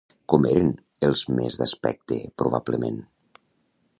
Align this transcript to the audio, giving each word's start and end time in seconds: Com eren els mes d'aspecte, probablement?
Com 0.31 0.45
eren 0.51 0.71
els 1.07 1.21
mes 1.41 1.59
d'aspecte, 1.61 2.19
probablement? 2.43 3.01